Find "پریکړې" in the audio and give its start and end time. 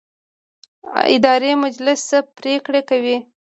2.37-2.81